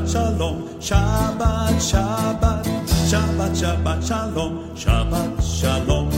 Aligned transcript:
Shabbat 0.00 0.08
Shalom, 0.08 0.56
Shabbat, 0.80 1.76
Shabbat, 1.76 2.64
Shabbat, 3.10 3.52
Shabbat 3.52 4.00
Shalom, 4.00 4.52
Shabbat 4.74 5.42
Shalom, 5.44 6.08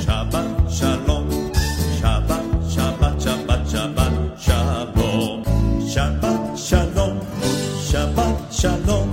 Shabbat 0.00 0.48
Shalom, 0.72 1.28
Shabbat, 2.00 2.44
Shabbat, 2.64 3.12
Shabbat, 3.20 3.60
Shabbat 3.68 4.14
Shalom, 4.40 5.44
Shabbat 5.84 6.56
Shalom, 6.56 7.20
Shabbat 7.84 8.36
Shalom, 8.48 9.08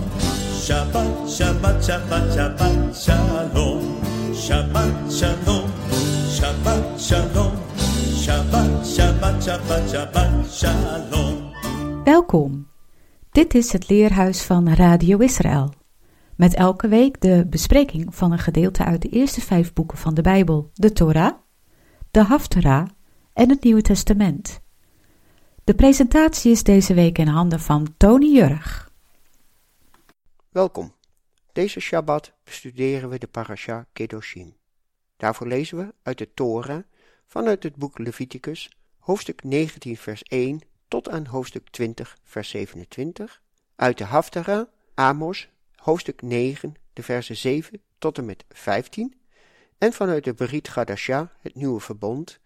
Shabbat, 0.55 1.09
Shabbat, 1.27 1.75
Shabbat, 1.83 2.25
Shabbat 2.31 2.95
Shalom, 2.95 3.83
Shabbat 4.31 4.91
Shalom, 5.11 5.67
Shabbat 6.31 6.83
Shalom, 6.95 7.53
Shabbat, 8.23 8.71
Shabbat, 8.87 9.35
Shabbat, 9.43 9.83
Shabbat 9.91 10.31
Shalom. 10.47 11.51
Welkom. 12.07 12.76
Dit 13.37 13.53
is 13.53 13.71
het 13.71 13.89
leerhuis 13.89 14.43
van 14.43 14.73
Radio 14.73 15.17
Israël. 15.17 15.73
Met 16.35 16.53
elke 16.53 16.87
week 16.87 17.21
de 17.21 17.45
bespreking 17.49 18.15
van 18.15 18.31
een 18.31 18.39
gedeelte 18.39 18.83
uit 18.83 19.01
de 19.01 19.09
eerste 19.09 19.41
vijf 19.41 19.73
boeken 19.73 19.97
van 19.97 20.13
de 20.13 20.21
Bijbel, 20.21 20.69
de 20.73 20.91
Torah, 20.91 21.37
de 22.11 22.23
Haftarah 22.23 22.87
en 23.33 23.49
het 23.49 23.63
Nieuwe 23.63 23.81
Testament. 23.81 24.61
De 25.63 25.75
presentatie 25.75 26.51
is 26.51 26.63
deze 26.63 26.93
week 26.93 27.17
in 27.17 27.27
handen 27.27 27.59
van 27.59 27.93
Tony 27.97 28.25
Jurg. 28.25 28.91
Welkom. 30.49 30.93
Deze 31.51 31.79
Shabbat 31.79 32.33
bestuderen 32.43 33.09
we 33.09 33.17
de 33.17 33.27
parasha 33.27 33.85
Kedoshim. 33.93 34.55
Daarvoor 35.17 35.47
lezen 35.47 35.77
we 35.77 35.93
uit 36.03 36.17
de 36.17 36.33
Torah 36.33 36.83
vanuit 37.25 37.63
het 37.63 37.75
boek 37.75 37.97
Leviticus, 37.97 38.77
hoofdstuk 38.99 39.43
19 39.43 39.97
vers 39.97 40.23
1 40.23 40.61
tot 40.87 41.09
aan 41.09 41.25
hoofdstuk 41.25 41.69
20 41.69 42.17
vers 42.23 42.49
27, 42.49 43.41
uit 43.75 43.97
de 43.97 44.03
Haftara, 44.03 44.69
Amos, 44.93 45.49
hoofdstuk 45.75 46.21
9, 46.21 46.73
de 46.93 47.03
versen 47.03 47.37
7 47.37 47.81
tot 47.97 48.17
en 48.17 48.25
met 48.25 48.45
15, 48.49 49.15
en 49.77 49.93
vanuit 49.93 50.23
de 50.23 50.33
Berit 50.33 50.67
Gadasha, 50.67 51.31
het 51.39 51.55
Nieuwe 51.55 51.79
Verbond, 51.79 52.39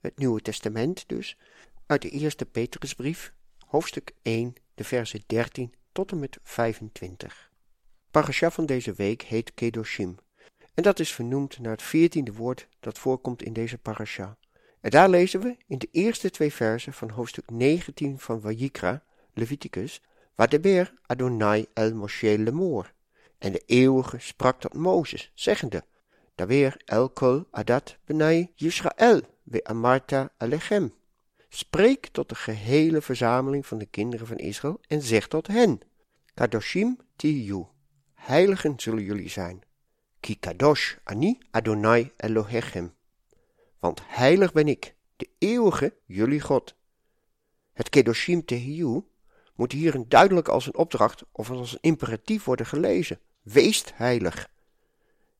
het 0.00 0.18
Nieuwe 0.18 0.40
Testament 0.40 1.04
dus, 1.08 1.38
uit 1.86 2.02
de 2.02 2.10
eerste 2.10 2.46
Petrusbrief, 2.46 3.32
hoofdstuk 3.66 4.12
1, 4.22 4.54
de 4.74 4.84
versen 4.84 5.22
13 5.26 5.74
tot 5.92 6.10
en 6.10 6.18
met 6.18 6.38
25. 6.42 7.50
Parasha 8.10 8.50
van 8.50 8.66
deze 8.66 8.92
week 8.92 9.22
heet 9.22 9.54
Kedoshim, 9.54 10.16
en 10.74 10.82
dat 10.82 10.98
is 10.98 11.12
vernoemd 11.12 11.58
naar 11.58 11.72
het 11.72 11.82
veertiende 11.82 12.32
woord 12.32 12.68
dat 12.80 12.98
voorkomt 12.98 13.42
in 13.42 13.52
deze 13.52 13.78
parasha. 13.78 14.36
En 14.80 14.90
daar 14.90 15.08
lezen 15.08 15.40
we 15.40 15.56
in 15.66 15.78
de 15.78 15.88
eerste 15.90 16.30
twee 16.30 16.52
versen 16.52 16.92
van 16.92 17.10
hoofdstuk 17.10 17.50
19 17.50 18.18
van 18.18 18.40
Vayikra, 18.40 19.02
Leviticus, 19.34 20.02
waar 20.34 20.48
de 20.48 20.60
beer 20.60 20.94
Adonai 21.06 21.66
el 21.72 21.94
Moshe 21.94 22.38
lemor. 22.38 22.92
En 23.38 23.52
de 23.52 23.62
eeuwige 23.66 24.18
sprak 24.18 24.60
tot 24.60 24.74
Mozes, 24.74 25.30
zeggende, 25.34 25.84
Dawer 26.34 26.76
el 26.84 27.08
kol 27.10 27.46
adat 27.50 27.96
benai 28.04 28.52
Yisrael, 28.54 29.20
we 29.42 29.64
amarta 29.64 30.32
alechem. 30.36 30.92
Spreek 31.48 32.06
tot 32.06 32.28
de 32.28 32.34
gehele 32.34 33.00
verzameling 33.02 33.66
van 33.66 33.78
de 33.78 33.86
kinderen 33.86 34.26
van 34.26 34.36
Israël 34.36 34.80
en 34.88 35.02
zeg 35.02 35.28
tot 35.28 35.46
hen, 35.46 35.80
Kadoshim 36.34 36.96
tiyu, 37.16 37.66
heiligen 38.14 38.74
zullen 38.76 39.02
jullie 39.02 39.28
zijn. 39.28 39.62
Ki 40.20 40.38
kadosh 40.38 40.96
ani 41.04 41.38
Adonai 41.50 42.12
Elohechem 42.16 42.92
want 43.78 44.00
heilig 44.06 44.52
ben 44.52 44.68
ik, 44.68 44.94
de 45.16 45.28
eeuwige 45.38 45.96
jullie 46.04 46.40
God. 46.40 46.76
Het 47.72 47.88
Kedoshim 47.88 48.44
Tehiu 48.44 49.02
moet 49.54 49.72
hier 49.72 50.04
duidelijk 50.08 50.48
als 50.48 50.66
een 50.66 50.76
opdracht 50.76 51.24
of 51.32 51.50
als 51.50 51.72
een 51.72 51.78
imperatief 51.80 52.44
worden 52.44 52.66
gelezen. 52.66 53.20
Wees 53.42 53.84
heilig. 53.94 54.50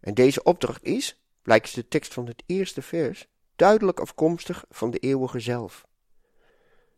En 0.00 0.14
deze 0.14 0.42
opdracht 0.42 0.84
is, 0.84 1.22
blijkt 1.42 1.74
de 1.74 1.88
tekst 1.88 2.14
van 2.14 2.26
het 2.26 2.42
eerste 2.46 2.82
vers, 2.82 3.28
duidelijk 3.56 4.00
afkomstig 4.00 4.64
van 4.70 4.90
de 4.90 4.98
eeuwige 4.98 5.40
zelf. 5.40 5.86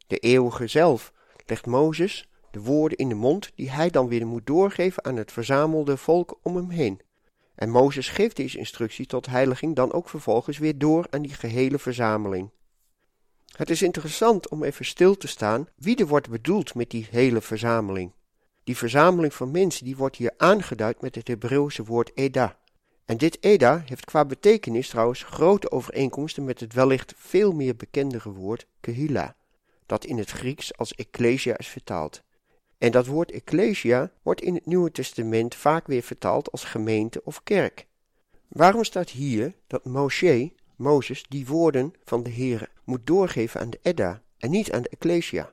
De 0.07 0.19
eeuwige 0.19 0.67
zelf 0.67 1.13
legt 1.47 1.67
Mozes 1.67 2.29
de 2.51 2.61
woorden 2.61 2.99
in 2.99 3.09
de 3.09 3.15
mond 3.15 3.53
die 3.55 3.71
hij 3.71 3.91
dan 3.91 4.09
weer 4.09 4.27
moet 4.27 4.47
doorgeven 4.47 5.05
aan 5.05 5.17
het 5.17 5.33
verzamelde 5.33 5.97
volk 5.97 6.39
om 6.43 6.57
hem 6.57 6.71
heen. 6.71 7.01
En 7.61 7.71
Mozes 7.71 8.09
geeft 8.09 8.37
deze 8.37 8.59
instructie 8.59 9.07
tot 9.07 9.27
heiliging 9.27 9.77
dan 9.77 9.93
ook 9.93 10.09
vervolgens 10.09 10.59
weer 10.59 10.79
door 10.79 11.07
aan 11.11 11.23
die 11.23 11.35
gehele 11.35 11.79
verzameling. 11.79 12.51
Het 13.57 13.71
is 13.71 13.83
interessant 13.83 14.49
om 14.49 14.65
even 14.65 14.85
stil 14.85 15.17
te 15.17 15.27
staan 15.27 15.69
wie 15.77 15.97
er 15.97 16.07
wordt 16.07 16.31
bedoeld 16.31 16.75
met 16.75 16.91
die 16.91 17.07
hele 17.11 17.41
verzameling. 17.41 18.13
Die 18.65 18.77
verzameling 18.77 19.35
van 19.35 19.51
mensen 19.51 19.85
die 19.85 19.97
wordt 19.97 20.17
hier 20.17 20.35
aangeduid 20.37 21.01
met 21.01 21.15
het 21.15 21.29
Hebreeuwse 21.29 21.85
woord 21.85 22.11
Eda. 22.15 22.59
En 23.05 23.17
dit 23.17 23.43
Eda 23.43 23.83
heeft 23.87 24.05
qua 24.05 24.25
betekenis 24.25 24.89
trouwens 24.89 25.23
grote 25.23 25.71
overeenkomsten 25.71 26.45
met 26.45 26.61
het 26.61 26.73
wellicht 26.73 27.15
veel 27.17 27.53
meer 27.53 27.77
bekendere 27.77 28.31
woord 28.31 28.67
Kehila, 28.81 29.37
dat 29.87 30.05
in 30.05 30.19
het 30.19 30.31
Grieks 30.31 30.77
als 30.77 30.95
Ecclesia 30.95 31.59
is 31.59 31.69
vertaald. 31.69 32.23
En 32.81 32.91
dat 32.91 33.07
woord 33.07 33.31
ecclesia 33.31 34.11
wordt 34.23 34.41
in 34.41 34.55
het 34.55 34.67
Nieuwe 34.67 34.91
Testament 34.91 35.55
vaak 35.55 35.87
weer 35.87 36.03
vertaald 36.03 36.53
als 36.53 36.65
gemeente 36.65 37.21
of 37.25 37.43
kerk. 37.43 37.87
Waarom 38.49 38.85
staat 38.85 39.11
hier 39.11 39.55
dat 39.67 39.85
Moshe, 39.85 40.53
Mozes, 40.77 41.25
die 41.29 41.47
woorden 41.47 41.93
van 42.05 42.23
de 42.23 42.31
Heer 42.31 42.71
moet 42.85 43.07
doorgeven 43.07 43.61
aan 43.61 43.71
de 43.71 43.79
Edda 43.83 44.23
en 44.39 44.51
niet 44.51 44.73
aan 44.73 44.83
de 44.83 44.89
ecclesia? 44.89 45.53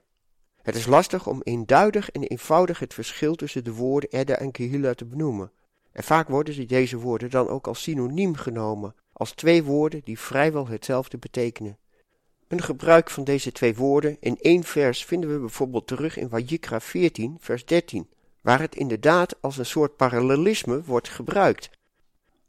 Het 0.61 0.75
is 0.75 0.85
lastig 0.85 1.27
om 1.27 1.41
eenduidig 1.43 2.11
en 2.11 2.23
eenvoudig 2.23 2.79
het 2.79 2.93
verschil 2.93 3.35
tussen 3.35 3.63
de 3.63 3.73
woorden 3.73 4.09
Edda 4.09 4.35
en 4.35 4.51
Kehila 4.51 4.93
te 4.93 5.05
benoemen. 5.05 5.51
En 5.91 6.03
vaak 6.03 6.27
worden 6.27 6.67
deze 6.67 6.97
woorden 6.97 7.29
dan 7.29 7.47
ook 7.47 7.67
als 7.67 7.81
synoniem 7.81 8.35
genomen, 8.35 8.95
als 9.13 9.31
twee 9.31 9.63
woorden 9.63 10.01
die 10.03 10.19
vrijwel 10.19 10.67
hetzelfde 10.67 11.17
betekenen. 11.17 11.77
Een 12.47 12.61
gebruik 12.61 13.09
van 13.09 13.23
deze 13.23 13.51
twee 13.51 13.75
woorden 13.75 14.17
in 14.19 14.37
één 14.41 14.63
vers 14.63 15.05
vinden 15.05 15.33
we 15.33 15.39
bijvoorbeeld 15.39 15.87
terug 15.87 16.17
in 16.17 16.29
Wajikra 16.29 16.79
14, 16.79 17.37
vers 17.39 17.65
13, 17.65 18.09
waar 18.41 18.59
het 18.59 18.75
inderdaad 18.75 19.41
als 19.41 19.57
een 19.57 19.65
soort 19.65 19.95
parallelisme 19.95 20.83
wordt 20.83 21.09
gebruikt. 21.09 21.69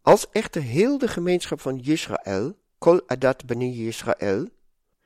Als 0.03 0.31
echter 0.31 0.63
heel 0.63 0.99
de 0.99 1.09
gemeenschap 1.09 1.61
van 1.61 1.81
Israël, 1.81 2.55
Kol 2.79 3.01
Adat 3.07 3.47
Bani 3.47 3.87
Israël, 3.87 4.49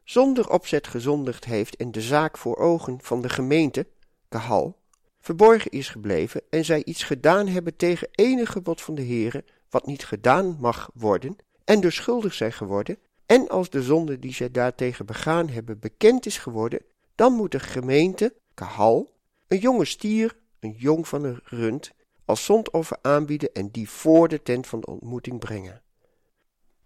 zonder 0.05 0.51
opzet 0.51 0.87
gezondigd 0.87 1.45
heeft 1.45 1.77
en 1.77 1.93
de 1.93 2.01
zaak 2.01 2.39
voor 2.39 2.57
ogen 2.57 2.99
van 3.03 3.23
de 3.23 3.29
gemeente, 3.29 3.87
Kahal, 4.29 4.79
verborgen 5.21 5.71
is 5.71 5.89
gebleven 5.89 6.43
en 6.51 6.65
zij 6.65 6.85
iets 6.85 7.03
gedaan 7.03 7.47
hebben 7.47 7.77
tegen 7.77 8.09
enig 8.11 8.53
gebod 8.53 8.81
van 8.83 8.95
de 8.95 9.07
Heere, 9.07 9.45
wat 9.71 9.87
niet 9.87 10.05
gedaan 10.05 10.57
mag 10.61 10.91
worden, 10.95 11.37
en 11.65 11.81
dus 11.81 11.95
schuldig 11.95 12.35
zijn 12.35 12.53
geworden, 12.53 12.99
en 13.33 13.49
als 13.49 13.71
de 13.71 13.83
zonde 13.83 14.19
die 14.19 14.33
zij 14.33 14.51
daartegen 14.51 15.07
begaan 15.07 15.49
hebben 15.49 15.79
bekend 15.79 16.27
is 16.27 16.39
geworden, 16.39 16.81
dan 17.15 17.33
moet 17.33 17.53
de 17.53 17.61
gemeente, 17.61 18.35
kahal, 18.55 19.13
een 19.49 19.59
jonge 19.59 19.85
stier, 19.85 20.37
een 20.61 20.75
jong 20.79 21.09
van 21.09 21.25
een 21.25 21.41
rund, 21.45 21.93
als 22.25 22.45
zondoffer 22.45 22.99
aanbieden 23.03 23.53
en 23.53 23.69
die 23.69 23.89
voor 23.89 24.29
de 24.29 24.43
tent 24.43 24.67
van 24.67 24.81
de 24.81 24.87
ontmoeting 24.87 25.39
brengen. 25.39 25.83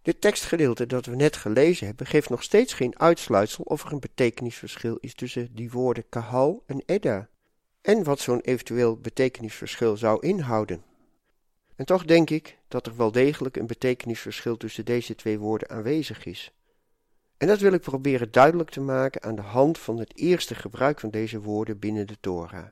Dit 0.02 0.20
tekstgedeelte 0.20 0.86
dat 0.86 1.06
we 1.06 1.16
net 1.16 1.36
gelezen 1.36 1.86
hebben, 1.86 2.06
geeft 2.06 2.30
nog 2.30 2.42
steeds 2.42 2.72
geen 2.72 2.98
uitsluitsel 2.98 3.64
of 3.64 3.84
er 3.84 3.92
een 3.92 4.00
betekenisverschil 4.00 4.96
is 5.00 5.14
tussen 5.14 5.54
die 5.54 5.70
woorden 5.70 6.08
kahal 6.08 6.62
en 6.66 6.82
edda, 6.86 7.28
en 7.80 8.04
wat 8.04 8.20
zo'n 8.20 8.40
eventueel 8.40 8.96
betekenisverschil 8.96 9.96
zou 9.96 10.26
inhouden. 10.26 10.82
En 11.76 11.84
toch 11.84 12.04
denk 12.04 12.30
ik 12.30 12.58
dat 12.68 12.86
er 12.86 12.96
wel 12.96 13.12
degelijk 13.12 13.56
een 13.56 13.66
betekenisverschil 13.66 14.56
tussen 14.56 14.84
deze 14.84 15.14
twee 15.14 15.38
woorden 15.38 15.70
aanwezig 15.70 16.24
is. 16.24 16.52
En 17.36 17.46
dat 17.46 17.58
wil 17.58 17.72
ik 17.72 17.80
proberen 17.80 18.30
duidelijk 18.30 18.70
te 18.70 18.80
maken 18.80 19.22
aan 19.22 19.34
de 19.34 19.42
hand 19.42 19.78
van 19.78 19.98
het 19.98 20.16
eerste 20.16 20.54
gebruik 20.54 21.00
van 21.00 21.10
deze 21.10 21.40
woorden 21.40 21.78
binnen 21.78 22.06
de 22.06 22.16
Torah. 22.20 22.66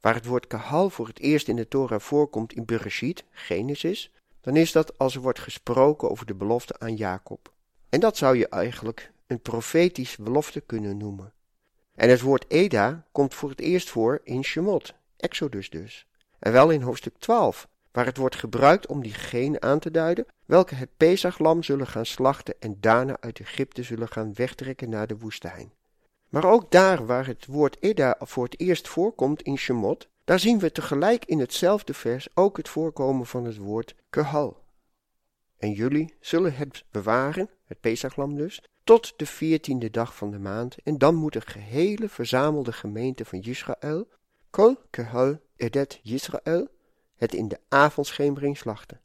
Waar 0.00 0.14
het 0.14 0.24
woord 0.24 0.46
kahal 0.46 0.90
voor 0.90 1.06
het 1.06 1.18
eerst 1.18 1.48
in 1.48 1.56
de 1.56 1.68
Torah 1.68 2.00
voorkomt 2.00 2.52
in 2.52 2.64
Bereshit, 2.64 3.24
Genesis, 3.30 4.12
dan 4.40 4.56
is 4.56 4.72
dat 4.72 4.98
als 4.98 5.14
er 5.14 5.20
wordt 5.20 5.38
gesproken 5.38 6.10
over 6.10 6.26
de 6.26 6.34
belofte 6.34 6.78
aan 6.78 6.96
Jacob. 6.96 7.52
En 7.88 8.00
dat 8.00 8.16
zou 8.16 8.36
je 8.36 8.48
eigenlijk 8.48 9.12
een 9.26 9.40
profetisch 9.40 10.16
belofte 10.16 10.60
kunnen 10.60 10.96
noemen. 10.96 11.32
En 11.94 12.10
het 12.10 12.20
woord 12.20 12.44
Eda 12.48 13.06
komt 13.12 13.34
voor 13.34 13.50
het 13.50 13.60
eerst 13.60 13.90
voor 13.90 14.20
in 14.24 14.44
Shemot, 14.44 14.94
Exodus 15.16 15.70
dus. 15.70 16.06
En 16.38 16.52
wel 16.52 16.70
in 16.70 16.82
hoofdstuk 16.82 17.18
12, 17.18 17.68
waar 17.92 18.04
het 18.04 18.16
wordt 18.16 18.36
gebruikt 18.36 18.86
om 18.86 19.02
diegenen 19.02 19.62
aan 19.62 19.78
te 19.78 19.90
duiden 19.90 20.26
welke 20.46 20.74
het 20.74 20.88
Pesachlam 20.96 21.62
zullen 21.62 21.86
gaan 21.86 22.06
slachten 22.06 22.54
en 22.58 22.76
daarna 22.80 23.16
uit 23.20 23.40
Egypte 23.40 23.82
zullen 23.82 24.08
gaan 24.08 24.34
wegtrekken 24.34 24.88
naar 24.90 25.06
de 25.06 25.18
woestijn. 25.18 25.72
Maar 26.28 26.44
ook 26.44 26.70
daar 26.70 27.06
waar 27.06 27.26
het 27.26 27.46
woord 27.46 27.76
Eda 27.80 28.16
voor 28.18 28.44
het 28.44 28.60
eerst 28.60 28.88
voorkomt 28.88 29.42
in 29.42 29.58
Shemot, 29.58 30.08
daar 30.24 30.38
zien 30.38 30.58
we 30.58 30.72
tegelijk 30.72 31.24
in 31.24 31.38
hetzelfde 31.38 31.94
vers 31.94 32.28
ook 32.34 32.56
het 32.56 32.68
voorkomen 32.68 33.26
van 33.26 33.44
het 33.44 33.56
woord 33.56 33.94
Kehal. 34.10 34.62
En 35.58 35.72
jullie 35.72 36.14
zullen 36.20 36.54
het 36.54 36.84
bewaren, 36.90 37.50
het 37.64 37.80
Pesachlam 37.80 38.36
dus, 38.36 38.62
tot 38.84 39.12
de 39.16 39.26
veertiende 39.26 39.90
dag 39.90 40.16
van 40.16 40.30
de 40.30 40.38
maand, 40.38 40.76
en 40.84 40.98
dan 40.98 41.14
moet 41.14 41.32
de 41.32 41.40
gehele 41.40 42.08
verzamelde 42.08 42.72
gemeente 42.72 43.24
van 43.24 43.40
Israël 43.42 44.08
Kol 44.50 44.76
kehal 44.90 45.38
edet 45.56 46.00
Yisrael, 46.02 46.68
het 47.20 47.34
in 47.34 47.48
de 47.48 47.58
avondschemering 47.68 48.58
slachten. 48.58 49.00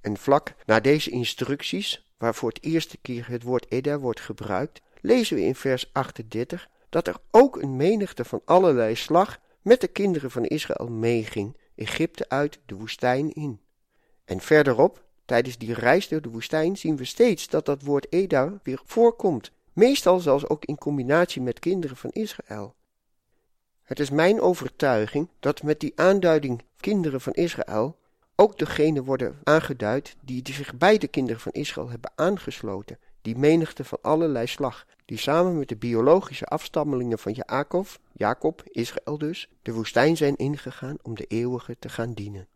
En 0.00 0.16
vlak 0.16 0.54
na 0.66 0.80
deze 0.80 1.10
instructies, 1.10 2.12
waar 2.16 2.34
voor 2.34 2.48
het 2.48 2.62
eerste 2.62 2.98
keer 3.02 3.28
het 3.28 3.42
woord 3.42 3.70
Eda 3.70 3.98
wordt 3.98 4.20
gebruikt, 4.20 4.80
lezen 5.00 5.36
we 5.36 5.42
in 5.42 5.54
vers 5.54 5.90
38 5.92 6.68
dat 6.88 7.06
er 7.06 7.16
ook 7.30 7.62
een 7.62 7.76
menigte 7.76 8.24
van 8.24 8.42
allerlei 8.44 8.94
slag 8.94 9.38
met 9.62 9.80
de 9.80 9.88
kinderen 9.88 10.30
van 10.30 10.44
Israël 10.44 10.88
meeging, 10.88 11.56
Egypte 11.74 12.28
uit, 12.28 12.58
de 12.66 12.74
woestijn 12.74 13.32
in. 13.32 13.60
En 14.24 14.40
verderop, 14.40 15.04
tijdens 15.24 15.58
die 15.58 15.74
reis 15.74 16.08
door 16.08 16.22
de 16.22 16.30
woestijn, 16.30 16.76
zien 16.76 16.96
we 16.96 17.04
steeds 17.04 17.48
dat 17.48 17.66
dat 17.66 17.82
woord 17.82 18.12
Eda 18.12 18.60
weer 18.62 18.80
voorkomt, 18.84 19.52
meestal 19.72 20.20
zelfs 20.20 20.48
ook 20.48 20.64
in 20.64 20.78
combinatie 20.78 21.42
met 21.42 21.58
kinderen 21.58 21.96
van 21.96 22.10
Israël. 22.10 22.74
Het 23.88 24.00
is 24.00 24.10
mijn 24.10 24.40
overtuiging 24.40 25.28
dat 25.40 25.62
met 25.62 25.80
die 25.80 25.92
aanduiding 25.94 26.62
kinderen 26.80 27.20
van 27.20 27.32
Israël 27.32 27.96
ook 28.36 28.58
degenen 28.58 29.04
worden 29.04 29.38
aangeduid 29.44 30.16
die 30.20 30.42
zich 30.44 30.74
bij 30.74 30.98
de 30.98 31.08
kinderen 31.08 31.40
van 31.40 31.52
Israël 31.52 31.90
hebben 31.90 32.12
aangesloten, 32.14 32.98
die 33.22 33.38
menigte 33.38 33.84
van 33.84 33.98
allerlei 34.00 34.46
slag, 34.46 34.86
die 35.04 35.18
samen 35.18 35.58
met 35.58 35.68
de 35.68 35.76
biologische 35.76 36.44
afstammelingen 36.44 37.18
van 37.18 37.32
Jacob, 37.32 37.86
Jacob, 38.12 38.62
Israël 38.64 39.18
dus, 39.18 39.48
de 39.62 39.72
woestijn 39.72 40.16
zijn 40.16 40.36
ingegaan 40.36 40.96
om 41.02 41.14
de 41.14 41.24
eeuwige 41.24 41.76
te 41.78 41.88
gaan 41.88 42.12
dienen. 42.12 42.46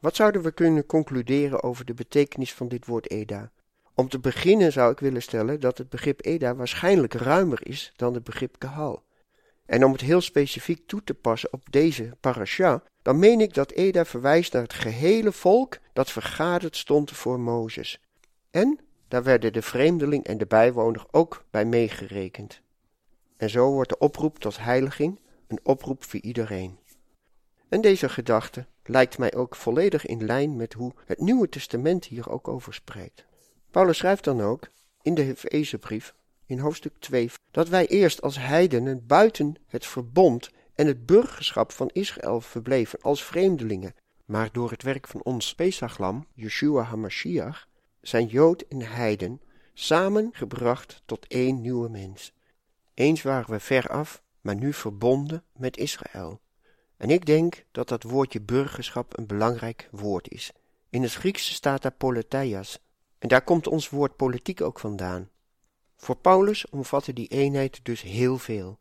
Wat 0.00 0.16
zouden 0.16 0.42
we 0.42 0.52
kunnen 0.52 0.86
concluderen 0.86 1.62
over 1.62 1.84
de 1.84 1.94
betekenis 1.94 2.54
van 2.54 2.68
dit 2.68 2.86
woord 2.86 3.10
Eda? 3.10 3.50
Om 3.94 4.08
te 4.08 4.18
beginnen 4.18 4.72
zou 4.72 4.92
ik 4.92 4.98
willen 4.98 5.22
stellen 5.22 5.60
dat 5.60 5.78
het 5.78 5.88
begrip 5.88 6.26
Eda 6.26 6.54
waarschijnlijk 6.54 7.14
ruimer 7.14 7.66
is 7.66 7.92
dan 7.96 8.14
het 8.14 8.24
begrip 8.24 8.58
Kahal. 8.58 9.06
En 9.68 9.84
om 9.84 9.92
het 9.92 10.00
heel 10.00 10.20
specifiek 10.20 10.86
toe 10.86 11.04
te 11.04 11.14
passen 11.14 11.52
op 11.52 11.72
deze 11.72 12.16
parasha, 12.20 12.82
dan 13.02 13.18
meen 13.18 13.40
ik 13.40 13.54
dat 13.54 13.70
Eda 13.70 14.04
verwijst 14.04 14.52
naar 14.52 14.62
het 14.62 14.72
gehele 14.72 15.32
volk 15.32 15.78
dat 15.92 16.10
vergaderd 16.10 16.76
stond 16.76 17.10
voor 17.10 17.40
Mozes. 17.40 18.00
En 18.50 18.78
daar 19.08 19.22
werden 19.22 19.52
de 19.52 19.62
vreemdeling 19.62 20.24
en 20.24 20.38
de 20.38 20.46
bijwoner 20.46 21.04
ook 21.10 21.44
bij 21.50 21.64
meegerekend. 21.64 22.60
En 23.36 23.50
zo 23.50 23.70
wordt 23.70 23.88
de 23.88 23.98
oproep 23.98 24.38
tot 24.38 24.58
heiliging 24.58 25.20
een 25.46 25.60
oproep 25.62 26.04
voor 26.04 26.20
iedereen. 26.20 26.78
En 27.68 27.80
deze 27.80 28.08
gedachte 28.08 28.66
lijkt 28.84 29.18
mij 29.18 29.34
ook 29.34 29.56
volledig 29.56 30.06
in 30.06 30.24
lijn 30.24 30.56
met 30.56 30.72
hoe 30.72 30.92
het 31.06 31.20
Nieuwe 31.20 31.48
Testament 31.48 32.04
hier 32.04 32.30
ook 32.30 32.48
over 32.48 32.74
spreekt. 32.74 33.24
Paulus 33.70 33.98
schrijft 33.98 34.24
dan 34.24 34.40
ook 34.40 34.68
in 35.02 35.14
de 35.14 35.24
Efezebrief 35.24 36.14
in 36.48 36.58
hoofdstuk 36.58 36.98
2 36.98 37.30
dat 37.50 37.68
wij 37.68 37.86
eerst 37.86 38.22
als 38.22 38.38
heidenen 38.38 39.06
buiten 39.06 39.54
het 39.66 39.86
verbond 39.86 40.50
en 40.74 40.86
het 40.86 41.06
burgerschap 41.06 41.72
van 41.72 41.90
Israël 41.92 42.40
verbleven 42.40 43.00
als 43.00 43.24
vreemdelingen, 43.24 43.94
maar 44.24 44.52
door 44.52 44.70
het 44.70 44.82
werk 44.82 45.08
van 45.08 45.22
ons 45.22 45.54
Pesachlam, 45.54 46.26
Yeshua 46.34 46.82
HaMashiach, 46.82 47.68
zijn 48.00 48.26
Jood 48.26 48.62
en 48.68 48.82
Heiden 48.82 49.40
samengebracht 49.74 51.02
tot 51.04 51.26
één 51.26 51.60
nieuwe 51.60 51.88
mens. 51.88 52.32
Eens 52.94 53.22
waren 53.22 53.50
we 53.50 53.60
ver 53.60 53.88
af, 53.88 54.22
maar 54.40 54.56
nu 54.56 54.72
verbonden 54.72 55.44
met 55.56 55.76
Israël. 55.76 56.40
En 56.96 57.10
ik 57.10 57.26
denk 57.26 57.64
dat 57.70 57.88
dat 57.88 58.02
woordje 58.02 58.40
burgerschap 58.40 59.18
een 59.18 59.26
belangrijk 59.26 59.88
woord 59.90 60.28
is. 60.28 60.52
In 60.90 61.02
het 61.02 61.14
Grieks 61.14 61.54
staat 61.54 61.82
daar 61.82 61.92
politeias, 61.92 62.78
en 63.18 63.28
daar 63.28 63.42
komt 63.42 63.66
ons 63.66 63.88
woord 63.88 64.16
politiek 64.16 64.60
ook 64.60 64.78
vandaan. 64.78 65.28
Voor 65.98 66.16
Paulus 66.16 66.68
omvatte 66.68 67.12
die 67.12 67.28
eenheid 67.28 67.80
dus 67.82 68.02
heel 68.02 68.38
veel. 68.38 68.78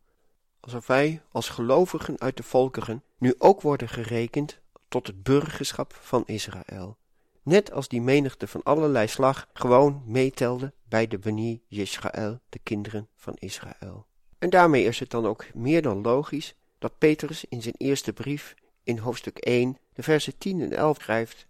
Alsof 0.60 0.88
wij 0.88 1.22
als 1.32 1.50
gelovigen 1.50 2.20
uit 2.20 2.38
de 2.38 2.44
volkeren 2.44 3.04
nu 3.18 3.36
ook 3.38 3.62
worden 3.62 3.90
gerekend 3.90 4.60
tot 4.88 5.08
het 5.08 5.24
burgerschap 5.24 5.98
van 6.02 6.24
Israël. 6.26 6.98
Net 7.44 7.72
als 7.72 7.88
die 7.88 8.02
menigte 8.02 8.48
van 8.48 8.64
allerlei 8.64 9.08
slag 9.08 9.48
gewoon 9.54 10.04
meetelde 10.06 10.74
bij 10.84 11.08
de 11.08 11.20
Beni 11.20 11.62
Israël, 11.68 12.40
de 12.50 12.60
kinderen 12.64 13.08
van 13.16 13.36
Israël. 13.36 14.06
En 14.38 14.50
daarmee 14.50 14.84
is 14.84 15.00
het 15.00 15.10
dan 15.10 15.26
ook 15.26 15.54
meer 15.54 15.82
dan 15.82 16.02
logisch 16.02 16.56
dat 16.80 16.98
Petrus 16.98 17.46
in 17.50 17.62
zijn 17.62 17.76
eerste 17.78 18.14
brief 18.14 18.56
in 18.84 18.98
hoofdstuk 18.98 19.38
1 19.38 19.78
de 19.94 20.04
versen 20.04 20.38
10 20.38 20.62
en 20.62 20.74
11 20.74 20.98
schrijft: 21.02 21.48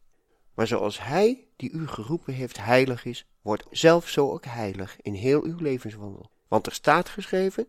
Maar 0.53 0.67
zoals 0.67 1.03
hij 1.03 1.47
die 1.55 1.71
u 1.71 1.87
geroepen 1.87 2.33
heeft 2.33 2.63
heilig 2.63 3.05
is, 3.05 3.25
wordt 3.47 3.65
zelf 3.71 4.09
zo 4.09 4.31
ook 4.31 4.45
heilig 4.45 4.97
in 5.01 5.13
heel 5.13 5.43
uw 5.43 5.55
levenswandel. 5.59 6.31
Want 6.47 6.65
er 6.65 6.73
staat 6.73 7.09
geschreven: 7.09 7.67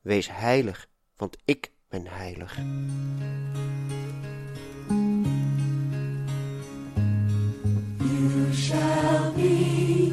Wees 0.00 0.28
heilig, 0.30 0.88
want 1.16 1.36
ik 1.44 1.70
ben 1.88 2.06
heilig. 2.06 2.56
You 7.98 8.54
shall 8.54 9.32
be 9.34 10.12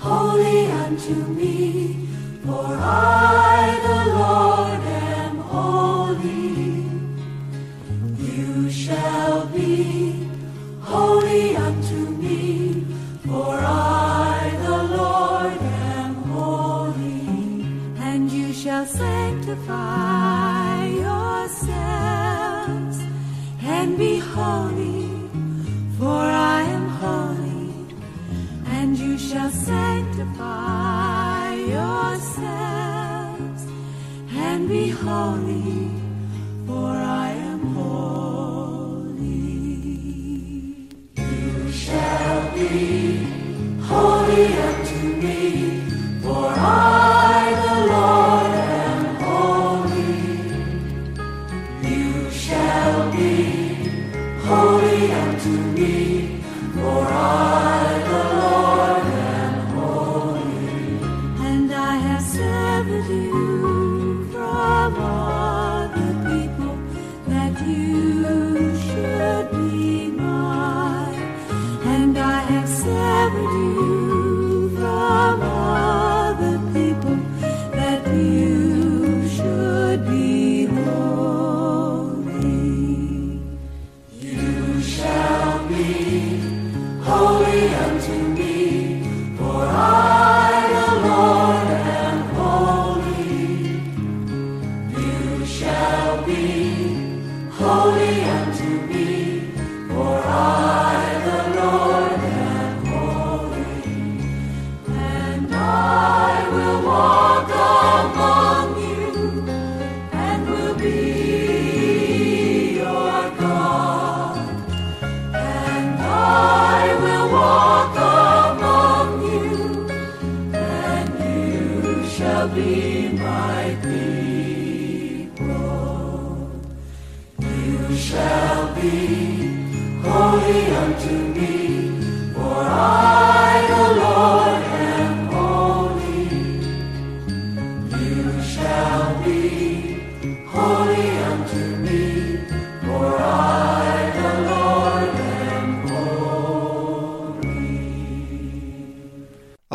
holy 0.00 0.70
unto 0.86 1.14
me, 1.32 1.94
for 2.44 2.74
I, 2.74 3.78
the 3.86 4.00
Lord, 4.18 4.82
am 5.16 5.38
holy. 5.40 6.84
You 8.16 8.70
shall 8.70 9.46
be 9.52 10.14
holy 10.80 11.54
unto 11.54 11.87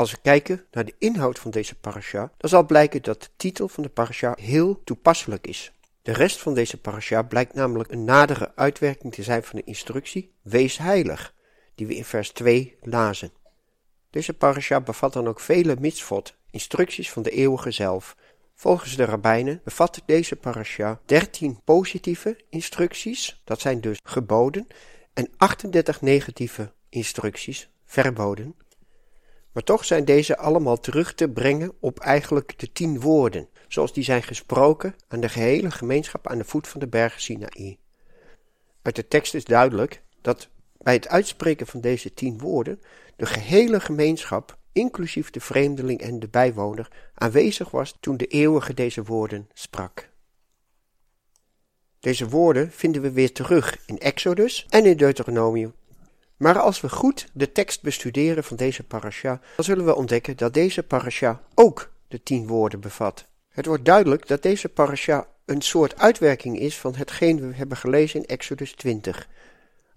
Als 0.04 0.12
we 0.12 0.18
kijken 0.22 0.66
naar 0.72 0.86
de 0.86 0.96
inhoud 0.98 1.40
van 1.40 1.52
deze 1.52 1.76
parasha, 1.76 2.32
dan 2.38 2.50
zal 2.50 2.66
blijken 2.66 3.02
dat 3.02 3.22
de 3.22 3.28
titel 3.36 3.68
van 3.68 3.84
de 3.84 3.90
parasha 3.90 4.38
heel 4.40 4.84
toepasselijk 4.84 5.48
is. 5.48 5.72
De 6.02 6.14
rest 6.14 6.42
van 6.42 6.54
deze 6.54 6.78
parasha 6.78 7.22
blijkt 7.22 7.54
namelijk 7.54 7.92
een 7.92 8.04
nadere 8.04 8.52
uitwerking 8.56 9.14
te 9.14 9.24
zijn 9.24 9.44
van 9.44 9.60
de 9.60 9.66
instructie 9.66 10.32
Wees 10.42 10.78
heilig, 10.78 11.34
die 11.76 11.88
we 11.88 11.96
in 11.96 12.06
vers 12.06 12.32
2 12.32 12.78
lazen. 12.82 13.32
Deze 14.10 14.34
parasha 14.34 14.82
bevat 14.82 15.14
dan 15.14 15.28
ook 15.28 15.40
vele 15.40 15.76
mitzvot, 15.80 16.36
instructies 16.52 17.12
van 17.12 17.24
de 17.24 17.32
eeuwige 17.32 17.72
zelf. 17.72 18.16
Volgens 18.56 18.96
de 18.96 19.06
rabbijnen 19.06 19.62
bevat 19.64 20.02
deze 20.06 20.36
parasha 20.36 21.00
13 21.06 21.60
positieve 21.64 22.40
instructies, 22.50 23.42
dat 23.44 23.62
zijn 23.62 23.82
dus 23.82 24.00
geboden, 24.04 24.68
en 25.14 25.30
38 25.38 26.02
negatieve 26.02 26.72
instructies, 26.90 27.70
verboden. 27.86 28.56
Maar 29.54 29.64
toch 29.64 29.86
zijn 29.86 30.06
deze 30.06 30.38
allemaal 30.38 30.80
terug 30.80 31.14
te 31.14 31.30
brengen 31.30 31.72
op 31.80 32.00
eigenlijk 32.00 32.60
de 32.60 32.72
tien 32.72 33.00
woorden, 33.00 33.50
zoals 33.68 33.94
die 33.94 34.04
zijn 34.04 34.24
gesproken 34.24 34.96
aan 35.08 35.20
de 35.20 35.30
gehele 35.30 35.72
gemeenschap 35.72 36.28
aan 36.28 36.38
de 36.38 36.44
voet 36.44 36.68
van 36.68 36.80
de 36.80 36.88
berg 36.88 37.22
Sinaï. 37.22 37.78
Uit 38.82 38.96
de 38.96 39.08
tekst 39.08 39.34
is 39.34 39.46
duidelijk 39.46 40.02
dat 40.22 40.50
bij 40.78 40.94
het 40.94 41.08
uitspreken 41.08 41.68
van 41.68 41.82
deze 41.82 42.14
tien 42.14 42.40
woorden 42.40 42.82
de 43.16 43.26
gehele 43.26 43.80
gemeenschap, 43.80 44.58
inclusief 44.72 45.30
de 45.30 45.40
vreemdeling 45.40 46.02
en 46.02 46.20
de 46.20 46.28
bijwoner, 46.28 46.92
aanwezig 47.14 47.72
was 47.72 47.98
toen 48.00 48.18
de 48.18 48.28
eeuwige 48.28 48.74
deze 48.74 49.04
woorden 49.04 49.50
sprak. 49.54 50.10
Deze 52.00 52.30
woorden 52.30 52.72
vinden 52.72 53.02
we 53.02 53.12
weer 53.12 53.32
terug 53.32 53.78
in 53.86 54.00
Exodus 54.00 54.66
en 54.70 54.86
in 54.86 54.98
Deuteronomium. 54.98 55.74
Maar 56.38 56.60
als 56.60 56.82
we 56.82 56.90
goed 56.90 57.28
de 57.34 57.52
tekst 57.52 57.82
bestuderen 57.82 58.44
van 58.44 58.58
deze 58.58 58.84
parasha, 58.84 59.42
dan 59.56 59.66
zullen 59.66 59.86
we 59.86 59.96
ontdekken 59.96 60.38
dat 60.38 60.54
deze 60.54 60.84
parasha 60.84 61.42
ook 61.54 61.92
de 62.08 62.24
tien 62.24 62.48
woorden 62.48 62.80
bevat. 62.80 63.28
Het 63.50 63.66
wordt 63.66 63.86
duidelijk 63.86 64.28
dat 64.28 64.42
deze 64.42 64.70
parasha 64.70 65.28
een 65.46 65.62
soort 65.62 66.00
uitwerking 66.00 66.60
is 66.60 66.78
van 66.78 66.96
hetgeen 66.96 67.48
we 67.48 67.56
hebben 67.56 67.78
gelezen 67.78 68.20
in 68.20 68.26
Exodus 68.26 68.74
20. 68.74 69.28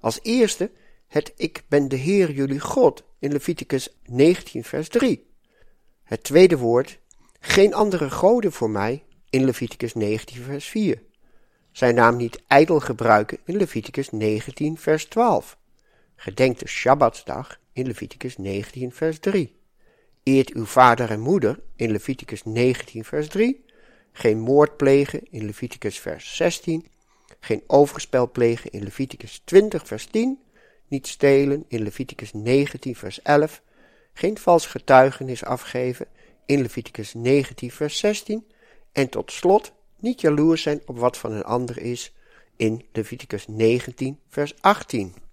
Als 0.01 0.19
eerste 0.23 0.71
het 1.07 1.33
Ik 1.37 1.63
ben 1.69 1.89
de 1.89 1.97
Heer 1.97 2.31
jullie 2.31 2.61
God 2.61 3.03
in 3.19 3.33
Leviticus 3.33 3.97
19 4.05 4.65
vers 4.65 4.89
3. 4.89 5.27
Het 6.03 6.23
tweede 6.23 6.59
woord 6.59 6.99
geen 7.41 7.75
andere 7.75 8.11
goden 8.11 8.53
voor 8.53 8.71
mij 8.71 9.05
in 9.31 9.45
Leviticus 9.45 9.95
19 9.95 10.43
vers 10.43 10.69
4. 10.69 11.03
Zijn 11.73 11.95
naam 11.95 12.17
niet 12.17 12.43
ijdel 12.47 12.81
gebruiken 12.81 13.39
in 13.45 13.57
Leviticus 13.57 14.11
19 14.11 14.79
vers 14.79 15.05
12. 15.05 15.59
Gedenk 16.17 16.59
de 16.59 16.69
Shabbatsdag 16.69 17.59
in 17.73 17.87
Leviticus 17.87 18.37
19 18.37 18.93
vers 18.93 19.19
3. 19.19 19.55
Eert 20.23 20.55
uw 20.55 20.65
vader 20.65 21.11
en 21.11 21.21
moeder 21.21 21.61
in 21.77 21.91
Leviticus 21.91 22.45
19 22.45 23.05
vers 23.05 23.29
3. 23.29 23.65
Geen 24.13 24.39
moord 24.39 24.77
plegen 24.77 25.21
in 25.31 25.45
Leviticus 25.45 25.99
vers 25.99 26.37
16. 26.37 26.87
Geen 27.41 27.63
overspel 27.67 28.31
plegen 28.31 28.71
in 28.71 28.83
Leviticus 28.83 29.43
20 29.45 29.87
vers 29.87 30.07
10 30.07 30.39
niet 30.89 31.07
stelen 31.07 31.65
in 31.69 31.83
Leviticus 31.83 32.33
19 32.33 32.97
vers 32.97 33.23
11, 33.23 33.63
geen 34.15 34.39
vals 34.39 34.67
getuigenis 34.67 35.45
afgeven 35.45 36.07
in 36.47 36.61
Leviticus 36.61 37.15
19 37.15 37.71
vers 37.71 37.99
16 37.99 38.47
en 38.93 39.09
tot 39.09 39.33
slot 39.33 39.73
niet 40.01 40.21
jaloers 40.21 40.63
zijn 40.63 40.81
op 40.87 40.99
wat 40.99 41.19
van 41.19 41.33
een 41.33 41.45
ander 41.45 41.79
is 41.79 42.13
in 42.57 42.85
Leviticus 42.93 43.47
19 43.47 44.19
vers 44.29 44.55
18. 44.61 45.26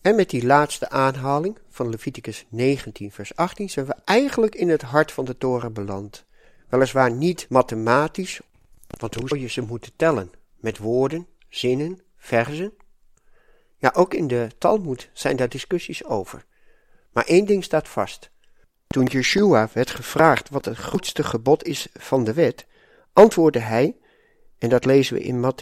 En 0.00 0.14
met 0.14 0.30
die 0.30 0.46
laatste 0.46 0.90
aanhaling 0.90 1.58
van 1.68 1.88
Leviticus 1.88 2.46
19 2.48 3.10
vers 3.10 3.36
18 3.36 3.70
zijn 3.70 3.86
we 3.86 3.94
eigenlijk 4.04 4.54
in 4.54 4.68
het 4.68 4.82
hart 4.82 5.12
van 5.12 5.24
de 5.24 5.38
toren 5.38 5.72
beland. 5.72 6.24
Weliswaar 6.68 7.12
niet 7.12 7.46
mathematisch, 7.48 8.40
want 8.98 9.14
hoe 9.14 9.28
zou 9.28 9.40
je 9.40 9.48
ze 9.48 9.60
moeten 9.60 9.92
tellen? 9.96 10.30
Met 10.56 10.78
woorden, 10.78 11.26
zinnen, 11.48 12.00
verzen? 12.16 12.72
Ja, 13.76 13.92
ook 13.94 14.14
in 14.14 14.26
de 14.26 14.48
Talmud 14.58 15.10
zijn 15.12 15.36
daar 15.36 15.48
discussies 15.48 16.04
over. 16.04 16.44
Maar 17.12 17.24
één 17.24 17.46
ding 17.46 17.64
staat 17.64 17.88
vast. 17.88 18.30
Toen 18.86 19.04
Yeshua 19.04 19.68
werd 19.72 19.90
gevraagd 19.90 20.48
wat 20.48 20.64
het 20.64 20.76
grootste 20.76 21.24
gebod 21.24 21.64
is 21.64 21.88
van 21.92 22.24
de 22.24 22.32
wet, 22.32 22.66
antwoordde 23.12 23.58
hij, 23.58 23.96
en 24.58 24.68
dat 24.68 24.84
lezen 24.84 25.14
we 25.14 25.22
in 25.22 25.54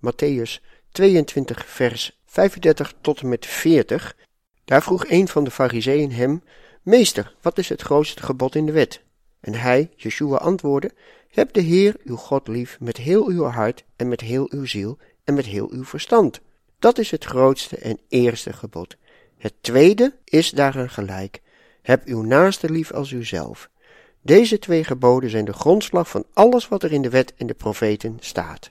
Matthäus 0.00 0.64
22 0.90 1.66
vers 1.66 2.21
35 2.32 2.94
tot 3.00 3.20
en 3.20 3.28
met 3.28 3.46
40, 3.46 4.16
daar 4.64 4.82
vroeg 4.82 5.04
een 5.08 5.28
van 5.28 5.44
de 5.44 5.50
fariseeën 5.50 6.12
hem, 6.12 6.42
Meester, 6.82 7.34
wat 7.42 7.58
is 7.58 7.68
het 7.68 7.82
grootste 7.82 8.22
gebod 8.22 8.54
in 8.54 8.66
de 8.66 8.72
wet? 8.72 9.02
En 9.40 9.54
hij, 9.54 9.90
Yeshua, 9.96 10.36
antwoordde, 10.36 10.90
Heb 11.28 11.52
de 11.52 11.60
Heer 11.60 11.96
uw 12.04 12.16
God 12.16 12.48
lief 12.48 12.76
met 12.80 12.96
heel 12.96 13.28
uw 13.28 13.44
hart 13.44 13.84
en 13.96 14.08
met 14.08 14.20
heel 14.20 14.46
uw 14.50 14.64
ziel 14.64 14.98
en 15.24 15.34
met 15.34 15.46
heel 15.46 15.70
uw 15.70 15.84
verstand 15.84 16.40
dat 16.82 16.98
is 16.98 17.10
het 17.10 17.24
grootste 17.24 17.76
en 17.76 17.98
eerste 18.08 18.52
gebod. 18.52 18.96
Het 19.38 19.54
tweede 19.60 20.14
is 20.24 20.50
daaraan 20.50 20.90
gelijk. 20.90 21.40
Heb 21.82 22.04
uw 22.04 22.22
naaste 22.22 22.70
lief 22.70 22.92
als 22.92 23.10
uzelf. 23.10 23.70
Deze 24.20 24.58
twee 24.58 24.84
geboden 24.84 25.30
zijn 25.30 25.44
de 25.44 25.52
grondslag 25.52 26.08
van 26.08 26.24
alles 26.32 26.68
wat 26.68 26.82
er 26.82 26.92
in 26.92 27.02
de 27.02 27.10
wet 27.10 27.34
en 27.36 27.46
de 27.46 27.54
profeten 27.54 28.16
staat. 28.20 28.70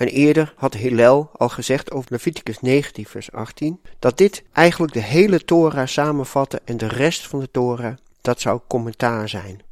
En 0.00 0.08
eerder 0.08 0.52
had 0.56 0.74
Hillel 0.74 1.30
al 1.32 1.48
gezegd 1.48 1.90
over 1.90 2.12
Leviticus 2.12 2.60
19 2.60 3.06
vers 3.06 3.32
18 3.32 3.80
dat 3.98 4.18
dit 4.18 4.42
eigenlijk 4.52 4.92
de 4.92 5.00
hele 5.00 5.44
Torah 5.44 5.86
samenvatte 5.86 6.60
en 6.64 6.76
de 6.76 6.88
rest 6.88 7.26
van 7.26 7.40
de 7.40 7.50
Torah 7.50 7.96
dat 8.20 8.40
zou 8.40 8.60
commentaar 8.68 9.28
zijn. 9.28 9.62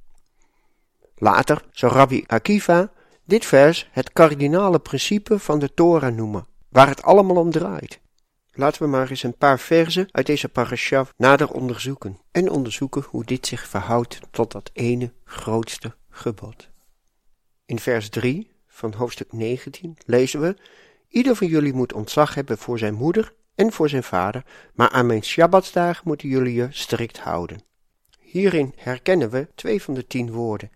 Later 1.17 1.65
zou 1.71 1.93
Rabbi 1.93 2.25
Akiva 2.27 2.93
dit 3.25 3.45
vers 3.45 3.89
het 3.93 4.13
kardinale 4.13 4.79
principe 4.79 5.39
van 5.39 5.59
de 5.59 5.75
Torah 5.75 6.15
noemen 6.15 6.47
waar 6.69 6.89
het 6.89 7.03
allemaal 7.03 7.37
om 7.37 7.51
draait. 7.51 8.01
Laten 8.53 8.83
we 8.83 8.89
maar 8.89 9.11
eens 9.11 9.23
een 9.23 9.37
paar 9.37 9.59
verzen 9.59 10.09
uit 10.11 10.27
deze 10.27 10.49
parasha 10.49 11.07
nader 11.17 11.51
onderzoeken 11.51 12.19
en 12.31 12.51
onderzoeken 12.51 13.05
hoe 13.09 13.25
dit 13.25 13.47
zich 13.47 13.69
verhoudt 13.69 14.21
tot 14.31 14.53
dat 14.53 14.71
ene 14.73 15.13
grootste 15.25 15.95
gebod. 16.09 16.69
In 17.67 17.79
vers 17.79 18.09
3 18.09 18.57
van 18.79 18.95
hoofdstuk 18.95 19.33
19 19.33 19.97
lezen 20.07 20.41
we: 20.41 20.57
Ieder 21.09 21.37
van 21.37 21.47
jullie 21.47 21.73
moet 21.73 21.93
ontzag 21.93 22.35
hebben 22.35 22.59
voor 22.59 22.79
zijn 22.79 22.95
moeder 22.95 23.35
en 23.55 23.73
voor 23.73 23.89
zijn 23.89 24.03
vader, 24.03 24.45
maar 24.75 24.91
aan 24.91 25.07
mijn 25.07 25.25
Shabbatsdagen 25.25 26.03
moeten 26.07 26.29
jullie 26.29 26.55
je 26.55 26.67
strikt 26.71 27.19
houden. 27.19 27.63
Hierin 28.19 28.73
herkennen 28.77 29.31
we 29.31 29.49
twee 29.55 29.83
van 29.83 29.95
de 29.95 30.07
tien 30.07 30.33
woorden. 30.33 30.71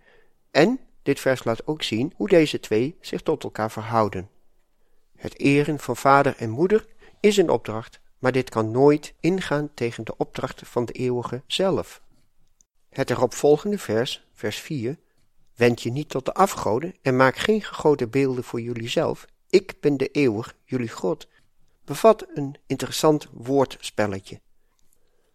En 0.50 0.80
dit 1.02 1.20
vers 1.20 1.44
laat 1.44 1.66
ook 1.66 1.82
zien 1.82 2.12
hoe 2.16 2.28
deze 2.28 2.60
twee 2.60 2.96
zich 3.00 3.22
tot 3.22 3.44
elkaar 3.44 3.70
verhouden. 3.70 4.28
Het 5.16 5.38
eren 5.38 5.78
van 5.78 5.96
vader 5.96 6.34
en 6.36 6.50
moeder 6.50 6.86
is 7.20 7.36
een 7.36 7.50
opdracht, 7.50 8.00
maar 8.18 8.32
dit 8.32 8.50
kan 8.50 8.70
nooit 8.70 9.14
ingaan 9.20 9.70
tegen 9.74 10.04
de 10.04 10.16
opdracht 10.16 10.62
van 10.64 10.84
de 10.84 10.92
eeuwige 10.92 11.42
zelf. 11.46 12.02
Het 12.88 13.10
eropvolgende 13.10 13.78
vers, 13.78 14.26
vers 14.34 14.56
4, 14.58 14.98
wend 15.56 15.82
je 15.82 15.90
niet 15.90 16.08
tot 16.08 16.24
de 16.24 16.34
afgoden 16.34 16.94
en 17.02 17.16
maak 17.16 17.36
geen 17.36 17.62
gegoten 17.62 18.10
beelden 18.10 18.44
voor 18.44 18.60
jullie 18.60 18.88
zelf. 18.88 19.26
Ik 19.48 19.74
ben 19.80 19.96
de 19.96 20.08
eeuwig, 20.08 20.56
jullie 20.64 20.88
God, 20.88 21.28
bevat 21.84 22.26
een 22.34 22.56
interessant 22.66 23.28
woordspelletje. 23.32 24.40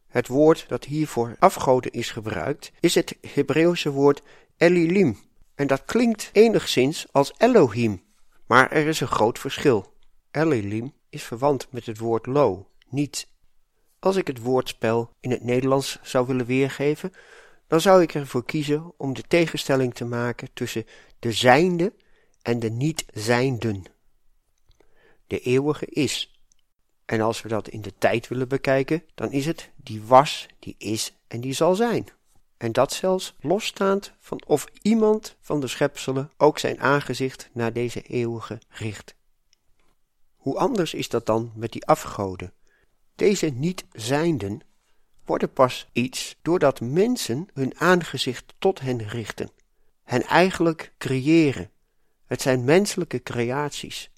Het 0.07 0.27
woord 0.27 0.65
dat 0.67 0.83
hiervoor 0.83 1.35
afgoden 1.39 1.91
is 1.91 2.11
gebruikt, 2.11 2.71
is 2.79 2.95
het 2.95 3.17
Hebreeuwse 3.33 3.91
woord 3.91 4.21
Elilim, 4.57 5.17
en 5.55 5.67
dat 5.67 5.85
klinkt 5.85 6.29
enigszins 6.31 7.07
als 7.11 7.33
Elohim. 7.37 8.03
Maar 8.45 8.71
er 8.71 8.87
is 8.87 8.99
een 8.99 9.07
groot 9.07 9.39
verschil. 9.39 9.93
Elilim 10.31 10.93
is 11.09 11.23
verwant 11.23 11.67
met 11.71 11.85
het 11.85 11.97
woord 11.97 12.25
lo, 12.25 12.69
niet. 12.89 13.27
Als 13.99 14.15
ik 14.15 14.27
het 14.27 14.39
woordspel 14.39 15.09
in 15.19 15.31
het 15.31 15.43
Nederlands 15.43 15.99
zou 16.01 16.27
willen 16.27 16.45
weergeven, 16.45 17.13
dan 17.67 17.81
zou 17.81 18.01
ik 18.01 18.13
ervoor 18.13 18.45
kiezen 18.45 18.93
om 18.97 19.13
de 19.13 19.23
tegenstelling 19.27 19.93
te 19.93 20.05
maken 20.05 20.49
tussen 20.53 20.85
de 21.19 21.31
zijnde 21.31 21.93
en 22.41 22.59
de 22.59 22.69
niet-zijnden. 22.69 23.83
De 25.27 25.39
eeuwige 25.39 25.85
is. 25.85 26.41
En 27.05 27.21
als 27.21 27.41
we 27.41 27.49
dat 27.49 27.67
in 27.67 27.81
de 27.81 27.93
tijd 27.97 28.27
willen 28.27 28.47
bekijken, 28.47 29.03
dan 29.15 29.31
is 29.31 29.45
het 29.45 29.69
die 29.75 30.03
was, 30.03 30.47
die 30.59 30.75
is 30.77 31.13
en 31.27 31.41
die 31.41 31.53
zal 31.53 31.75
zijn. 31.75 32.07
En 32.57 32.71
dat 32.71 32.93
zelfs 32.93 33.35
losstaand 33.39 34.13
van 34.19 34.41
of 34.45 34.65
iemand 34.81 35.35
van 35.41 35.59
de 35.59 35.67
schepselen 35.67 36.31
ook 36.37 36.59
zijn 36.59 36.79
aangezicht 36.79 37.49
naar 37.53 37.73
deze 37.73 38.01
eeuwige 38.01 38.59
richt. 38.69 39.15
Hoe 40.35 40.57
anders 40.57 40.93
is 40.93 41.09
dat 41.09 41.25
dan 41.25 41.51
met 41.55 41.71
die 41.71 41.85
afgoden? 41.85 42.53
Deze 43.15 43.47
niet-zijnden 43.47 44.61
worden 45.27 45.53
pas 45.53 45.89
iets 45.91 46.37
doordat 46.41 46.81
mensen 46.81 47.47
hun 47.53 47.79
aangezicht 47.79 48.53
tot 48.59 48.79
hen 48.79 49.07
richten, 49.07 49.51
hen 50.03 50.23
eigenlijk 50.23 50.93
creëren. 50.97 51.71
Het 52.25 52.41
zijn 52.41 52.63
menselijke 52.63 53.23
creaties. 53.23 54.11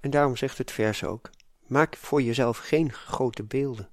En 0.00 0.10
daarom 0.10 0.36
zegt 0.36 0.58
het 0.58 0.70
vers 0.70 1.04
ook: 1.04 1.30
maak 1.66 1.96
voor 1.96 2.22
jezelf 2.22 2.58
geen 2.58 2.92
grote 2.92 3.42
beelden. 3.42 3.88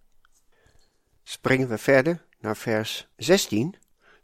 Springen 1.24 1.70
we 1.70 1.78
verder 1.78 2.26
naar 2.40 2.58
vers 2.58 3.08
16, 3.16 3.76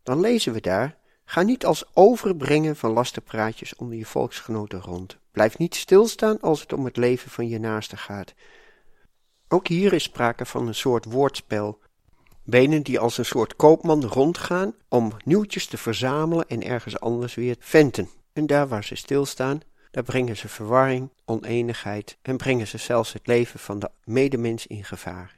dan 0.04 0.20
lezen 0.20 0.54
we 0.54 0.62
daar: 0.62 0.98
Ga 1.26 1.42
niet 1.42 1.66
als 1.66 1.86
overbrengen 1.94 2.76
van 2.76 2.92
lastenpraatjes 2.92 3.76
onder 3.76 3.98
je 3.98 4.06
volksgenoten 4.06 4.82
rond. 4.82 5.18
Blijf 5.32 5.58
niet 5.58 5.76
stilstaan 5.76 6.40
als 6.40 6.62
het 6.62 6.74
om 6.74 6.86
het 6.86 6.98
leven 6.98 7.32
van 7.32 7.48
je 7.48 7.60
naaste 7.60 7.98
gaat. 7.98 8.34
Ook 9.48 9.68
hier 9.68 9.94
is 9.94 10.04
sprake 10.04 10.46
van 10.46 10.68
een 10.68 10.76
soort 10.76 11.06
woordspel. 11.06 11.80
Benen 12.46 12.84
die 12.84 13.00
als 13.00 13.18
een 13.18 13.26
soort 13.26 13.56
koopman 13.56 14.04
rondgaan 14.04 14.76
om 14.88 15.12
nieuwtjes 15.24 15.66
te 15.66 15.78
verzamelen 15.78 16.48
en 16.48 16.64
ergens 16.64 17.00
anders 17.00 17.36
weer 17.36 17.56
venten. 17.60 18.10
En 18.34 18.46
daar 18.46 18.68
waar 18.68 18.84
ze 18.84 18.96
stilstaan, 18.96 19.62
daar 19.92 20.04
brengen 20.04 20.38
ze 20.38 20.48
verwarring, 20.48 21.10
oneenigheid 21.26 22.18
en 22.22 22.38
brengen 22.38 22.68
ze 22.68 22.78
zelfs 22.78 23.14
het 23.14 23.28
leven 23.28 23.60
van 23.60 23.80
de 23.80 23.90
medemens 24.04 24.68
in 24.68 24.84
gevaar. 24.84 25.38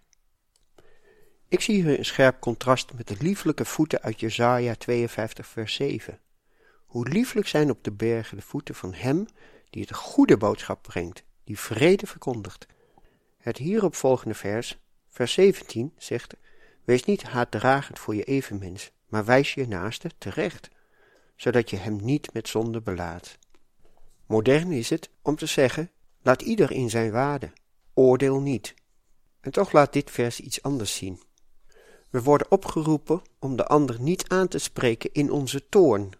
Ik 1.48 1.62
zie 1.62 1.84
hier 1.84 1.98
een 1.98 2.06
scherp 2.06 2.40
contrast 2.40 2.94
met 2.94 3.08
de 3.08 3.16
lieflijke 3.20 3.66
voeten 3.66 4.02
uit 4.02 4.20
Jesaja 4.20 4.76
52 4.76 5.48
vers 5.48 5.74
7. 5.74 6.20
Hoe 6.86 7.10
lieflijk 7.10 7.48
zijn 7.48 7.70
op 7.70 7.84
de 7.84 7.92
bergen 7.92 8.38
de 8.38 8.44
voeten 8.44 8.76
van 8.76 8.94
hem 8.94 9.26
die 9.70 9.82
het 9.82 9.96
goede 9.96 10.38
boodschap 10.38 10.82
brengt, 10.82 11.24
die 11.44 11.60
vrede 11.60 12.08
verkondigt. 12.08 12.66
Het 13.38 13.58
hierop 13.58 13.96
volgende 13.96 14.36
vers, 14.36 14.78
vers 15.08 15.34
17, 15.34 15.94
zegt, 15.98 16.36
Wees 16.88 17.04
niet 17.04 17.24
haatdragend 17.24 18.00
voor 18.00 18.16
je 18.16 18.24
evenmens, 18.24 18.92
maar 19.08 19.26
wijs 19.26 19.54
je 19.54 19.68
naaste 19.68 20.12
terecht, 20.18 20.70
zodat 21.36 21.70
je 21.70 21.78
hem 21.78 21.96
niet 22.02 22.34
met 22.34 22.48
zonde 22.48 22.82
belaadt. 22.82 23.38
Modern 24.26 24.72
is 24.72 24.90
het 24.90 25.10
om 25.22 25.36
te 25.36 25.46
zeggen, 25.46 25.92
laat 26.22 26.42
ieder 26.42 26.72
in 26.72 26.90
zijn 26.90 27.12
waarde, 27.12 27.52
oordeel 27.94 28.40
niet. 28.40 28.74
En 29.42 29.52
toch 29.52 29.72
laat 29.72 29.94
dit 29.94 30.12
vers 30.12 30.40
iets 30.40 30.62
anders 30.62 30.96
zien. 30.96 31.22
We 32.10 32.22
worden 32.22 32.52
opgeroepen 32.52 33.22
om 33.40 33.56
de 33.56 33.66
ander 33.66 34.02
niet 34.02 34.30
aan 34.30 34.48
te 34.48 34.58
spreken 34.58 35.14
in 35.14 35.32
onze 35.32 35.70
toorn. 35.70 36.12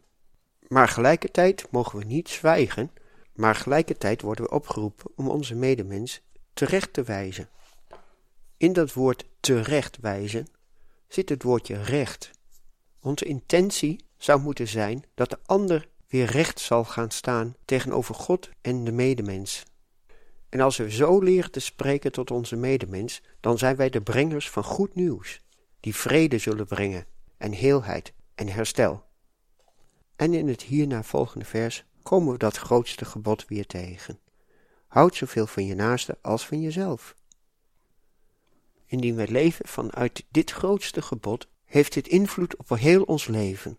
Maar 0.68 0.88
gelijkertijd 0.88 1.72
mogen 1.72 2.00
we 2.00 2.06
niet 2.06 2.30
zwijgen, 2.30 2.92
maar 3.34 3.56
gelijkertijd 3.56 4.22
worden 4.22 4.46
we 4.46 4.52
opgeroepen 4.52 5.12
om 5.16 5.30
onze 5.30 5.56
medemens 5.56 6.22
terecht 6.54 6.94
te 6.94 7.04
wijzen. 7.04 7.50
In 8.58 8.74
dat 8.74 8.94
woord 8.94 9.26
terecht 9.40 9.98
wijzen 10.02 10.48
zit 11.08 11.30
het 11.30 11.44
woordje 11.44 11.82
recht. 11.82 12.32
Onze 13.02 13.26
intentie 13.26 14.06
zou 14.18 14.42
moeten 14.42 14.68
zijn 14.68 15.04
dat 15.14 15.30
de 15.30 15.40
ander 15.46 15.88
weer 16.08 16.26
recht 16.26 16.60
zal 16.60 16.84
gaan 16.84 17.12
staan 17.12 17.56
tegenover 17.66 18.16
God 18.16 18.50
en 18.62 18.84
de 18.84 18.92
medemens. 18.92 19.64
En 20.50 20.60
als 20.60 20.78
we 20.78 20.92
zo 20.92 21.20
leren 21.20 21.52
te 21.52 21.60
spreken 21.60 22.12
tot 22.12 22.32
onze 22.32 22.56
medemens, 22.56 23.22
dan 23.40 23.58
zijn 23.58 23.76
wij 23.76 23.90
de 23.90 24.02
brengers 24.02 24.50
van 24.50 24.64
goed 24.64 24.96
nieuws, 24.96 25.42
die 25.80 25.96
vrede 25.96 26.38
zullen 26.38 26.68
brengen 26.68 27.06
en 27.38 27.52
heelheid 27.52 28.14
en 28.36 28.48
herstel. 28.48 29.04
En 30.16 30.34
in 30.34 30.48
het 30.48 30.62
hierna 30.62 31.04
volgende 31.04 31.46
vers 31.46 31.86
komen 32.04 32.32
we 32.32 32.38
dat 32.38 32.58
grootste 32.58 33.06
gebod 33.06 33.46
weer 33.48 33.66
tegen. 33.66 34.20
Houd 34.88 35.16
zoveel 35.16 35.48
van 35.48 35.66
je 35.66 35.76
naaste 35.76 36.18
als 36.22 36.48
van 36.48 36.62
jezelf. 36.62 37.16
Indien 38.88 39.16
wij 39.16 39.28
leven 39.28 39.68
vanuit 39.68 40.26
dit 40.32 40.52
grootste 40.52 41.02
gebod, 41.02 41.48
heeft 41.66 41.94
dit 41.94 42.08
invloed 42.08 42.56
op 42.58 42.70
heel 42.70 43.04
ons 43.04 43.28
leven. 43.28 43.78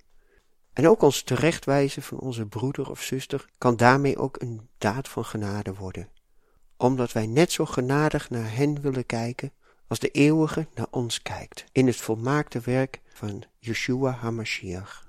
En 0.72 0.88
ook 0.88 1.02
ons 1.02 1.22
terechtwijzen 1.22 2.02
van 2.02 2.18
onze 2.18 2.46
broeder 2.46 2.90
of 2.90 3.02
zuster 3.02 3.44
kan 3.58 3.76
daarmee 3.76 4.18
ook 4.18 4.40
een 4.42 4.68
daad 4.78 5.08
van 5.08 5.24
genade 5.24 5.74
worden, 5.74 6.08
omdat 6.76 7.12
wij 7.12 7.26
net 7.26 7.52
zo 7.52 7.64
genadig 7.64 8.30
naar 8.30 8.54
hen 8.54 8.80
willen 8.80 9.06
kijken 9.06 9.52
als 9.86 9.98
de 9.98 10.10
eeuwige 10.10 10.66
naar 10.74 10.86
ons 10.90 11.22
kijkt, 11.22 11.64
in 11.72 11.86
het 11.86 11.96
volmaakte 11.96 12.60
werk 12.60 13.00
van 13.08 13.42
Yeshua 13.58 14.10
HaMashiach. 14.10 15.07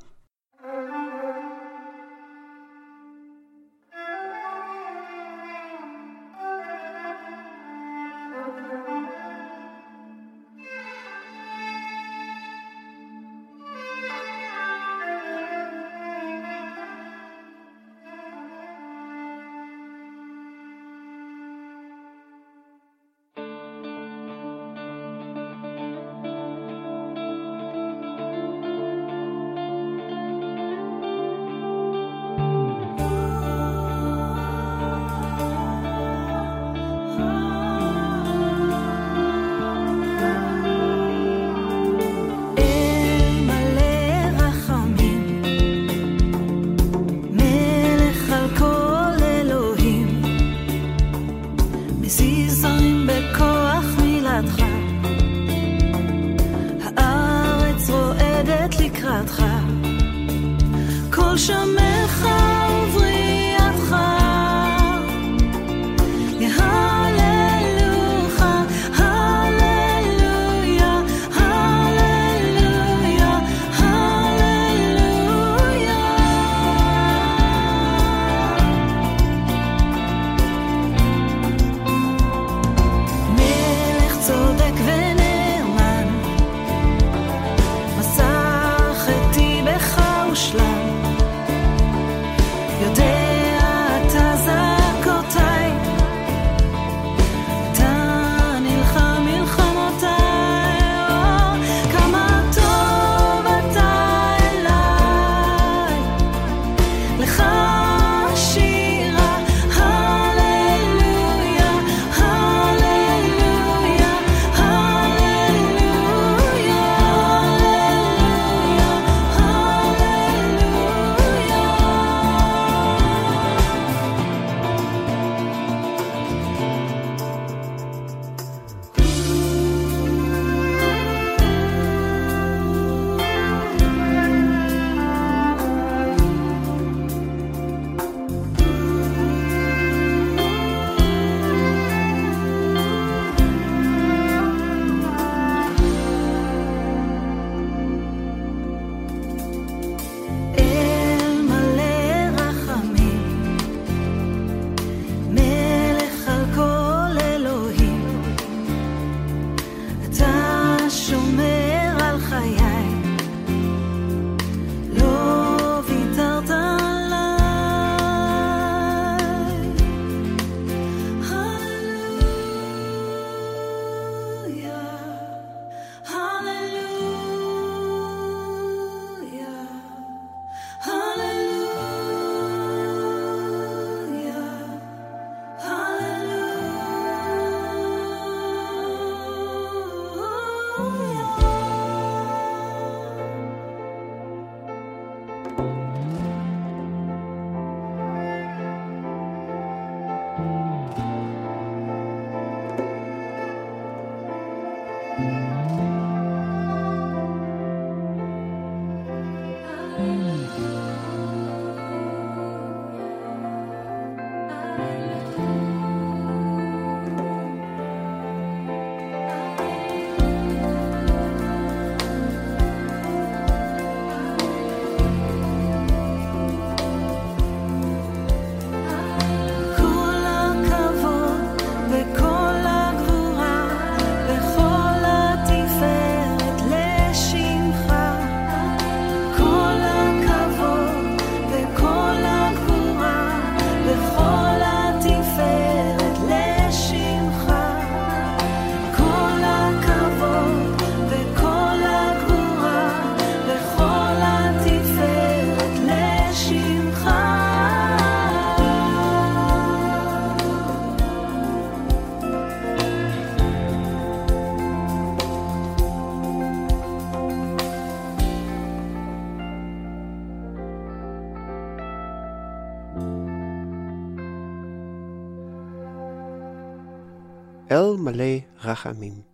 Rachamim. 278.83 279.25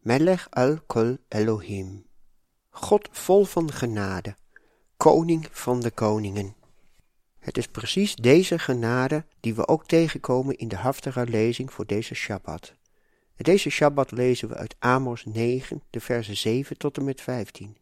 Melech 0.00 0.46
al 0.50 0.78
Kol 0.86 1.16
Elohim. 1.28 2.04
God 2.70 3.08
vol 3.12 3.44
van 3.44 3.72
genade, 3.72 4.36
koning 4.96 5.48
van 5.50 5.80
de 5.80 5.90
koningen. 5.90 6.54
Het 7.38 7.58
is 7.58 7.66
precies 7.66 8.14
deze 8.14 8.58
genade 8.58 9.24
die 9.40 9.54
we 9.54 9.68
ook 9.68 9.86
tegenkomen 9.86 10.56
in 10.56 10.68
de 10.68 10.76
Haftara-lezing 10.76 11.72
voor 11.72 11.86
deze 11.86 12.14
Shabbat. 12.14 12.74
En 13.36 13.44
deze 13.44 13.70
Shabbat 13.70 14.10
lezen 14.10 14.48
we 14.48 14.54
uit 14.54 14.76
Amos 14.78 15.24
9, 15.24 15.82
de 15.90 16.00
versen 16.00 16.36
7 16.36 16.78
tot 16.78 16.96
en 16.96 17.04
met 17.04 17.20
15. 17.20 17.76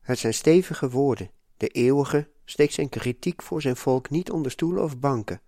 Het 0.00 0.18
zijn 0.18 0.34
stevige 0.34 0.90
woorden. 0.90 1.30
De 1.56 1.68
eeuwige 1.68 2.28
steekt 2.44 2.72
zijn 2.72 2.88
kritiek 2.88 3.42
voor 3.42 3.62
zijn 3.62 3.76
volk 3.76 4.10
niet 4.10 4.30
onder 4.30 4.50
stoelen 4.50 4.82
of 4.82 4.98
banken. 4.98 5.40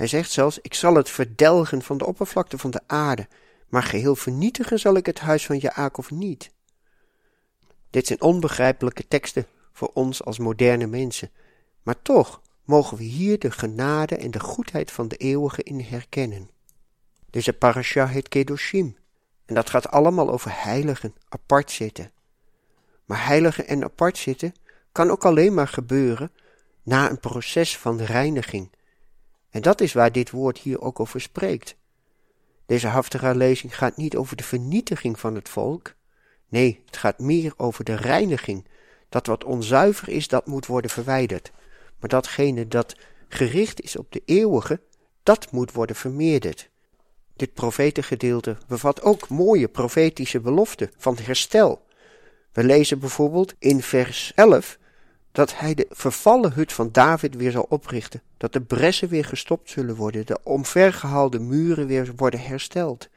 Hij 0.00 0.08
zegt 0.08 0.30
zelfs: 0.30 0.58
Ik 0.58 0.74
zal 0.74 0.94
het 0.94 1.10
verdelgen 1.10 1.82
van 1.82 1.98
de 1.98 2.06
oppervlakte 2.06 2.58
van 2.58 2.70
de 2.70 2.80
aarde, 2.86 3.28
maar 3.68 3.82
geheel 3.82 4.16
vernietigen 4.16 4.78
zal 4.78 4.96
ik 4.96 5.06
het 5.06 5.20
huis 5.20 5.46
van 5.46 5.58
Jacob 5.58 6.10
niet. 6.10 6.50
Dit 7.90 8.06
zijn 8.06 8.20
onbegrijpelijke 8.20 9.08
teksten 9.08 9.46
voor 9.72 9.90
ons 9.94 10.24
als 10.24 10.38
moderne 10.38 10.86
mensen, 10.86 11.30
maar 11.82 12.02
toch 12.02 12.40
mogen 12.64 12.96
we 12.96 13.02
hier 13.02 13.38
de 13.38 13.50
genade 13.50 14.16
en 14.16 14.30
de 14.30 14.40
goedheid 14.40 14.90
van 14.90 15.08
de 15.08 15.16
eeuwige 15.16 15.62
in 15.62 15.80
herkennen. 15.80 16.50
Deze 17.30 17.52
parasha 17.52 18.06
heet 18.06 18.28
Kedoshim, 18.28 18.96
en 19.46 19.54
dat 19.54 19.70
gaat 19.70 19.88
allemaal 19.88 20.30
over 20.30 20.62
heiligen, 20.62 21.14
apart 21.28 21.70
zitten. 21.70 22.12
Maar 23.04 23.26
heiligen 23.26 23.66
en 23.66 23.84
apart 23.84 24.18
zitten 24.18 24.54
kan 24.92 25.10
ook 25.10 25.24
alleen 25.24 25.54
maar 25.54 25.68
gebeuren 25.68 26.32
na 26.82 27.10
een 27.10 27.20
proces 27.20 27.78
van 27.78 28.00
reiniging. 28.00 28.70
En 29.50 29.62
dat 29.62 29.80
is 29.80 29.92
waar 29.92 30.12
dit 30.12 30.30
woord 30.30 30.58
hier 30.58 30.80
ook 30.80 31.00
over 31.00 31.20
spreekt. 31.20 31.76
Deze 32.66 32.86
Haftara-lezing 32.86 33.76
gaat 33.76 33.96
niet 33.96 34.16
over 34.16 34.36
de 34.36 34.42
vernietiging 34.42 35.20
van 35.20 35.34
het 35.34 35.48
volk. 35.48 35.94
Nee, 36.48 36.82
het 36.86 36.96
gaat 36.96 37.18
meer 37.18 37.52
over 37.56 37.84
de 37.84 37.94
reiniging. 37.94 38.66
Dat 39.08 39.26
wat 39.26 39.44
onzuiver 39.44 40.08
is, 40.08 40.28
dat 40.28 40.46
moet 40.46 40.66
worden 40.66 40.90
verwijderd. 40.90 41.52
Maar 41.98 42.08
datgene 42.08 42.68
dat 42.68 42.96
gericht 43.28 43.80
is 43.80 43.96
op 43.96 44.12
de 44.12 44.22
eeuwige, 44.24 44.80
dat 45.22 45.52
moet 45.52 45.72
worden 45.72 45.96
vermeerderd. 45.96 46.70
Dit 47.36 47.54
profetengedeelte 47.54 48.56
bevat 48.68 49.02
ook 49.02 49.28
mooie 49.28 49.68
profetische 49.68 50.40
beloften 50.40 50.90
van 50.96 51.16
herstel. 51.22 51.86
We 52.52 52.64
lezen 52.64 52.98
bijvoorbeeld 52.98 53.54
in 53.58 53.82
vers 53.82 54.32
11 54.34 54.78
dat 55.32 55.58
hij 55.58 55.74
de 55.74 55.86
vervallen 55.90 56.52
hut 56.52 56.72
van 56.72 56.92
David 56.92 57.34
weer 57.34 57.50
zal 57.50 57.66
oprichten, 57.68 58.22
dat 58.36 58.52
de 58.52 58.60
bressen 58.60 59.08
weer 59.08 59.24
gestopt 59.24 59.70
zullen 59.70 59.96
worden, 59.96 60.26
de 60.26 60.40
omvergehaalde 60.42 61.38
muren 61.38 61.86
weer 61.86 62.12
worden 62.16 62.40
hersteld. 62.40 63.08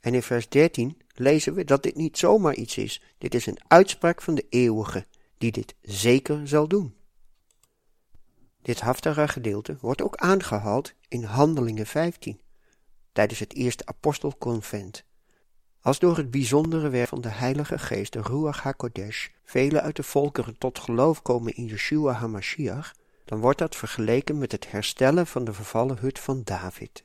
En 0.00 0.14
in 0.14 0.22
vers 0.22 0.48
13 0.48 1.00
lezen 1.14 1.54
we 1.54 1.64
dat 1.64 1.82
dit 1.82 1.96
niet 1.96 2.18
zomaar 2.18 2.54
iets 2.54 2.76
is, 2.76 3.02
dit 3.18 3.34
is 3.34 3.46
een 3.46 3.58
uitspraak 3.66 4.22
van 4.22 4.34
de 4.34 4.46
eeuwige, 4.48 5.06
die 5.38 5.52
dit 5.52 5.74
zeker 5.82 6.48
zal 6.48 6.68
doen. 6.68 6.94
Dit 8.62 8.80
Haftara-gedeelte 8.80 9.76
wordt 9.80 10.02
ook 10.02 10.16
aangehaald 10.16 10.94
in 11.08 11.22
Handelingen 11.24 11.86
15, 11.86 12.40
tijdens 13.12 13.38
het 13.38 13.54
eerste 13.54 13.86
apostelconvent. 13.86 15.04
Als 15.82 15.98
door 15.98 16.16
het 16.16 16.30
bijzondere 16.30 16.88
werk 16.88 17.08
van 17.08 17.20
de 17.20 17.28
Heilige 17.28 17.78
Geest, 17.78 18.12
de 18.12 18.20
Ruach 18.22 18.62
HaKodesh, 18.62 19.28
velen 19.44 19.82
uit 19.82 19.96
de 19.96 20.02
volkeren 20.02 20.58
tot 20.58 20.78
geloof 20.78 21.22
komen 21.22 21.54
in 21.54 21.64
Yeshua 21.64 22.12
HaMashiach, 22.12 22.94
dan 23.24 23.40
wordt 23.40 23.58
dat 23.58 23.76
vergeleken 23.76 24.38
met 24.38 24.52
het 24.52 24.70
herstellen 24.70 25.26
van 25.26 25.44
de 25.44 25.52
vervallen 25.52 25.98
hut 25.98 26.18
van 26.18 26.40
David. 26.44 27.02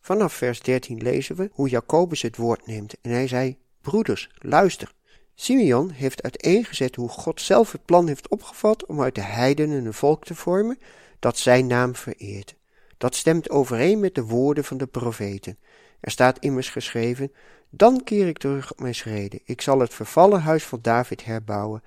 Vanaf 0.00 0.32
vers 0.32 0.60
13 0.60 1.02
lezen 1.02 1.36
we 1.36 1.50
hoe 1.52 1.68
Jacobus 1.68 2.22
het 2.22 2.36
woord 2.36 2.66
neemt 2.66 2.94
en 3.00 3.10
hij 3.10 3.28
zei, 3.28 3.58
broeders, 3.80 4.30
luister. 4.38 4.94
Simeon 5.34 5.90
heeft 5.90 6.22
uiteengezet 6.22 6.94
hoe 6.96 7.08
God 7.08 7.40
zelf 7.40 7.72
het 7.72 7.84
plan 7.84 8.06
heeft 8.06 8.28
opgevat 8.28 8.86
om 8.86 9.02
uit 9.02 9.14
de 9.14 9.22
heidenen 9.22 9.84
een 9.84 9.94
volk 9.94 10.24
te 10.24 10.34
vormen 10.34 10.78
dat 11.18 11.38
zijn 11.38 11.66
naam 11.66 11.94
vereert. 11.94 12.54
Dat 12.98 13.14
stemt 13.14 13.50
overeen 13.50 14.00
met 14.00 14.14
de 14.14 14.22
woorden 14.22 14.64
van 14.64 14.76
de 14.76 14.86
profeten. 14.86 15.58
Er 16.00 16.10
staat 16.10 16.38
immers 16.38 16.68
geschreven, 16.68 17.32
dan 17.70 18.04
keer 18.04 18.28
ik 18.28 18.38
terug 18.38 18.72
op 18.72 18.80
mijn 18.80 18.94
schreden. 18.94 19.40
Ik 19.44 19.60
zal 19.60 19.80
het 19.80 19.94
vervallen 19.94 20.40
huis 20.40 20.64
van 20.64 20.78
David 20.82 21.24
herbouwen. 21.24 21.82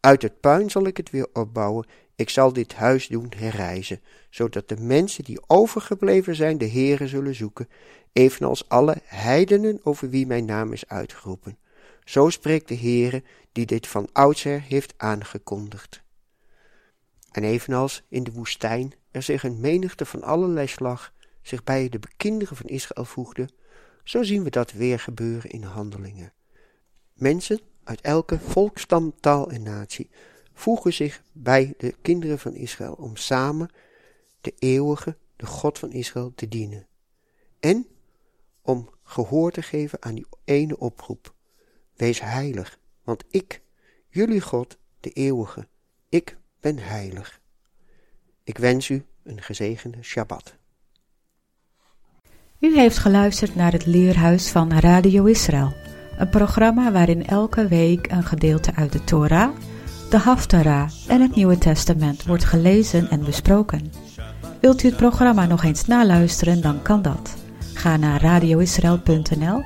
Uit 0.00 0.22
het 0.22 0.40
puin 0.40 0.70
zal 0.70 0.86
ik 0.86 0.96
het 0.96 1.10
weer 1.10 1.28
opbouwen. 1.32 1.86
Ik 2.14 2.30
zal 2.30 2.52
dit 2.52 2.74
huis 2.74 3.06
doen 3.06 3.32
herrijzen, 3.36 4.00
zodat 4.30 4.68
de 4.68 4.76
mensen 4.76 5.24
die 5.24 5.42
overgebleven 5.46 6.34
zijn 6.34 6.58
de 6.58 6.68
Heere 6.68 7.08
zullen 7.08 7.34
zoeken, 7.34 7.68
evenals 8.12 8.68
alle 8.68 8.96
heidenen 9.04 9.80
over 9.82 10.10
wie 10.10 10.26
mijn 10.26 10.44
naam 10.44 10.72
is 10.72 10.88
uitgeroepen. 10.88 11.58
Zo 12.04 12.30
spreekt 12.30 12.68
de 12.68 12.76
Heere, 12.76 13.22
die 13.52 13.66
dit 13.66 13.86
van 13.86 14.08
oudsher 14.12 14.62
heeft 14.62 14.94
aangekondigd. 14.96 16.02
En 17.30 17.44
evenals 17.44 18.02
in 18.08 18.24
de 18.24 18.32
woestijn 18.32 18.92
er 19.10 19.22
zich 19.22 19.42
een 19.42 19.60
menigte 19.60 20.04
van 20.04 20.22
allerlei 20.22 20.66
slag 20.66 21.12
zich 21.44 21.64
bij 21.64 21.88
de 21.88 21.98
kinderen 22.16 22.56
van 22.56 22.66
Israël 22.66 23.04
voegde, 23.04 23.48
zo 24.04 24.22
zien 24.22 24.44
we 24.44 24.50
dat 24.50 24.72
weer 24.72 24.98
gebeuren 24.98 25.50
in 25.50 25.62
handelingen. 25.62 26.32
Mensen 27.12 27.60
uit 27.84 28.00
elke 28.00 28.38
volk, 28.38 28.78
stam, 28.78 29.14
taal 29.20 29.50
en 29.50 29.62
natie 29.62 30.10
voegen 30.52 30.92
zich 30.92 31.22
bij 31.32 31.74
de 31.78 31.94
kinderen 32.02 32.38
van 32.38 32.54
Israël 32.54 32.92
om 32.92 33.16
samen 33.16 33.70
de 34.40 34.54
eeuwige, 34.58 35.16
de 35.36 35.46
God 35.46 35.78
van 35.78 35.92
Israël 35.92 36.32
te 36.34 36.48
dienen. 36.48 36.86
En 37.60 37.86
om 38.62 38.90
gehoor 39.02 39.50
te 39.50 39.62
geven 39.62 40.02
aan 40.02 40.14
die 40.14 40.26
ene 40.44 40.78
oproep. 40.78 41.34
Wees 41.94 42.20
heilig, 42.20 42.78
want 43.02 43.24
ik, 43.30 43.62
jullie 44.08 44.40
God, 44.40 44.78
de 45.00 45.10
eeuwige, 45.10 45.68
ik 46.08 46.36
ben 46.60 46.78
heilig. 46.78 47.40
Ik 48.42 48.58
wens 48.58 48.88
u 48.88 49.04
een 49.22 49.42
gezegende 49.42 50.02
Shabbat. 50.02 50.56
U 52.64 52.74
heeft 52.74 52.98
geluisterd 52.98 53.54
naar 53.54 53.72
het 53.72 53.86
Leerhuis 53.86 54.50
van 54.50 54.72
Radio 54.72 55.24
Israël, 55.24 55.72
een 56.18 56.28
programma 56.28 56.92
waarin 56.92 57.26
elke 57.26 57.68
week 57.68 58.10
een 58.10 58.24
gedeelte 58.24 58.74
uit 58.74 58.92
de 58.92 59.04
Torah, 59.04 59.50
de 60.10 60.18
Haftara 60.18 60.88
en 61.08 61.20
het 61.20 61.34
Nieuwe 61.34 61.58
Testament 61.58 62.26
wordt 62.26 62.44
gelezen 62.44 63.10
en 63.10 63.24
besproken. 63.24 63.92
Wilt 64.60 64.82
u 64.82 64.88
het 64.88 64.96
programma 64.96 65.46
nog 65.46 65.64
eens 65.64 65.86
naluisteren, 65.86 66.60
dan 66.60 66.82
kan 66.82 67.02
dat. 67.02 67.36
Ga 67.74 67.96
naar 67.96 68.22
radioisrael.nl 68.22 69.62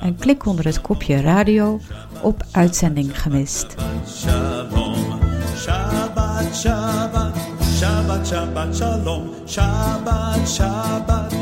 en 0.00 0.16
klik 0.16 0.46
onder 0.46 0.64
het 0.64 0.80
kopje 0.80 1.20
radio 1.20 1.80
op 2.22 2.42
uitzending 2.50 3.20
gemist. 3.20 3.74
Shabbat, 4.06 4.96
Shabbat, 5.56 6.54
Shabbat, 6.54 7.36
Shabbat, 8.26 8.76
Shalom, 8.76 9.30
Shabbat, 9.46 10.48
Shabbat, 10.48 11.41